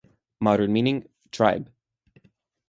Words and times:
Modern 0.39 0.73
meaning: 0.73 1.07
tribe. 1.29 1.69